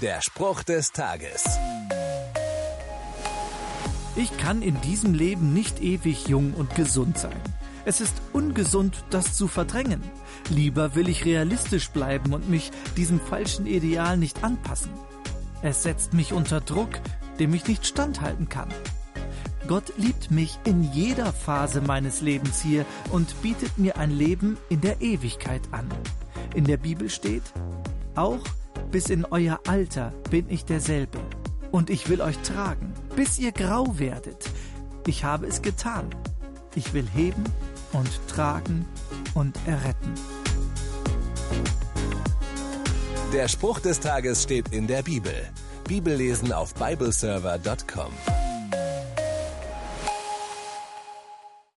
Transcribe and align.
Der 0.00 0.22
Spruch 0.22 0.62
des 0.62 0.92
Tages. 0.92 1.44
Ich 4.16 4.34
kann 4.38 4.62
in 4.62 4.80
diesem 4.80 5.12
Leben 5.12 5.52
nicht 5.52 5.82
ewig 5.82 6.26
jung 6.26 6.54
und 6.54 6.74
gesund 6.74 7.18
sein. 7.18 7.38
Es 7.84 8.00
ist 8.00 8.14
ungesund, 8.32 9.04
das 9.10 9.34
zu 9.34 9.46
verdrängen. 9.46 10.00
Lieber 10.48 10.94
will 10.94 11.06
ich 11.10 11.26
realistisch 11.26 11.90
bleiben 11.90 12.32
und 12.32 12.48
mich 12.48 12.70
diesem 12.96 13.20
falschen 13.20 13.66
Ideal 13.66 14.16
nicht 14.16 14.42
anpassen. 14.42 14.90
Es 15.60 15.82
setzt 15.82 16.14
mich 16.14 16.32
unter 16.32 16.62
Druck, 16.62 16.98
dem 17.38 17.52
ich 17.52 17.68
nicht 17.68 17.86
standhalten 17.86 18.48
kann. 18.48 18.70
Gott 19.68 19.92
liebt 19.98 20.30
mich 20.30 20.58
in 20.64 20.82
jeder 20.94 21.30
Phase 21.30 21.82
meines 21.82 22.22
Lebens 22.22 22.62
hier 22.62 22.86
und 23.10 23.42
bietet 23.42 23.76
mir 23.76 23.98
ein 23.98 24.12
Leben 24.12 24.56
in 24.70 24.80
der 24.80 25.02
Ewigkeit 25.02 25.62
an. 25.72 25.88
In 26.54 26.64
der 26.64 26.78
Bibel 26.78 27.10
steht, 27.10 27.44
auch 28.14 28.40
bis 28.90 29.10
in 29.10 29.24
euer 29.24 29.60
Alter 29.66 30.12
bin 30.30 30.46
ich 30.48 30.64
derselbe. 30.64 31.18
Und 31.70 31.90
ich 31.90 32.08
will 32.08 32.20
euch 32.20 32.38
tragen, 32.38 32.92
bis 33.14 33.38
ihr 33.38 33.52
grau 33.52 33.98
werdet. 33.98 34.50
Ich 35.06 35.24
habe 35.24 35.46
es 35.46 35.62
getan. 35.62 36.10
Ich 36.74 36.92
will 36.92 37.06
heben 37.14 37.44
und 37.92 38.08
tragen 38.28 38.86
und 39.34 39.56
erretten. 39.66 40.14
Der 43.32 43.46
Spruch 43.48 43.78
des 43.78 44.00
Tages 44.00 44.42
steht 44.42 44.72
in 44.72 44.86
der 44.86 45.02
Bibel. 45.02 45.34
Bibellesen 45.86 46.52
auf 46.52 46.74
bibleserver.com. 46.74 48.49